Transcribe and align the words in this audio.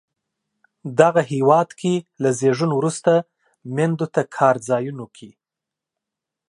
دغه 0.99 1.21
هېواد 1.31 1.69
کې 1.79 1.93
له 2.23 2.29
زیږون 2.39 2.71
وروسته 2.75 3.11
میندو 3.75 4.07
ته 4.15 4.21
کار 4.35 4.55
ځایونو 4.69 5.05
کې 5.15 5.29